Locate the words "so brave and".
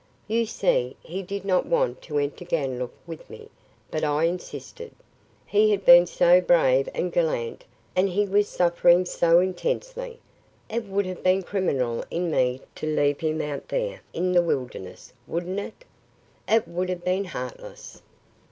6.07-7.11